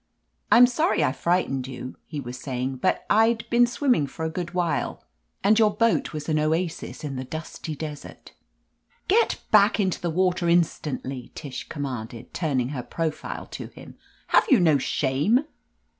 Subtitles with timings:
[0.51, 4.31] "I'm sorry I frightened you," he was say ing, "but— rd been swimming for a
[4.31, 5.03] good while,
[5.43, 8.31] and your boat was an oasis in the dusty desert"
[9.07, 13.95] "Get back into the water instantly!" Tish commanded, turning her profile to him.
[14.29, 15.45] "Have you no shame